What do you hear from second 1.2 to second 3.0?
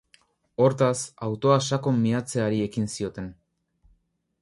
autoa sakon miatzeari ekin